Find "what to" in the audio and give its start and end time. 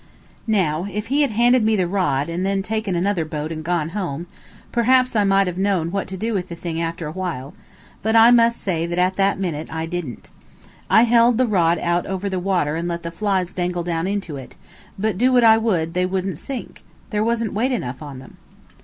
5.91-6.17